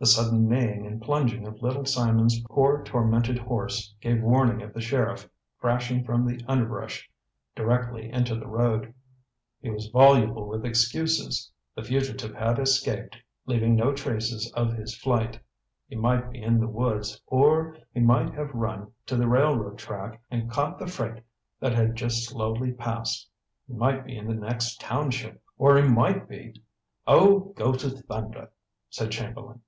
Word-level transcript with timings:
The 0.00 0.06
sudden 0.06 0.48
neighing 0.48 0.86
and 0.86 1.02
plunging 1.02 1.44
of 1.44 1.60
Little 1.60 1.84
Simon's 1.84 2.40
poor 2.48 2.84
tormented 2.84 3.36
horse 3.36 3.92
gave 4.00 4.22
warning 4.22 4.62
of 4.62 4.72
the 4.72 4.80
sheriff, 4.80 5.28
crashing 5.58 6.04
from 6.04 6.24
the 6.24 6.40
underbrush 6.46 7.10
directly 7.56 8.08
into 8.08 8.36
the 8.36 8.46
road. 8.46 8.94
He 9.60 9.70
was 9.70 9.88
voluble 9.88 10.46
with 10.46 10.64
excuses. 10.64 11.50
The 11.74 11.82
fugitive 11.82 12.32
had 12.36 12.60
escaped, 12.60 13.16
leaving 13.44 13.74
no 13.74 13.92
traces 13.92 14.52
of 14.52 14.72
his 14.72 14.94
flight. 14.96 15.40
He 15.88 15.96
might 15.96 16.30
be 16.30 16.40
in 16.44 16.60
the 16.60 16.68
woods, 16.68 17.20
or 17.26 17.76
he 17.92 17.98
might 17.98 18.32
have 18.34 18.54
run 18.54 18.92
to 19.06 19.16
the 19.16 19.26
railroad 19.26 19.78
track 19.78 20.22
and 20.30 20.48
caught 20.48 20.78
the 20.78 20.86
freight 20.86 21.24
that 21.58 21.72
had 21.72 21.96
just 21.96 22.28
slowly 22.28 22.70
passed. 22.70 23.28
He 23.66 23.72
might 23.74 24.04
be 24.04 24.16
in 24.16 24.28
the 24.28 24.34
next 24.34 24.80
township, 24.80 25.42
or 25.56 25.76
he 25.76 25.88
might 25.88 26.28
be 26.28 26.62
"Oh, 27.04 27.52
go 27.56 27.72
to 27.72 27.90
thunder!" 27.90 28.50
said 28.90 29.10
Chamberlain. 29.10 29.60